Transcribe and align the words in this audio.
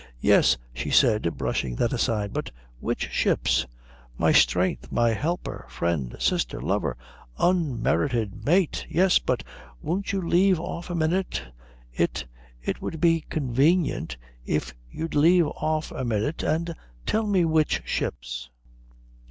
"Yes," 0.21 0.57
she 0.73 0.89
said, 0.89 1.37
brushing 1.37 1.75
that 1.75 1.93
aside, 1.93 2.33
"but 2.33 2.49
which 2.79 3.11
ships?" 3.11 3.67
"My 4.17 4.31
strength, 4.31 4.91
my 4.91 5.11
helper, 5.11 5.67
friend, 5.69 6.15
sister, 6.17 6.59
lover, 6.59 6.97
unmerited 7.37 8.43
mate" 8.43 8.87
"Yes, 8.89 9.19
but 9.19 9.43
won't 9.79 10.11
you 10.11 10.19
leave 10.19 10.59
off 10.59 10.89
a 10.89 10.95
minute? 10.95 11.43
It 11.93 12.25
it 12.63 12.81
would 12.81 12.99
be 12.99 13.25
convenient 13.29 14.17
if 14.43 14.73
you'd 14.89 15.13
leave 15.13 15.45
off 15.45 15.91
a 15.91 16.03
minute 16.03 16.41
and 16.41 16.73
tell 17.05 17.27
me 17.27 17.45
which 17.45 17.83
ships?" 17.85 18.49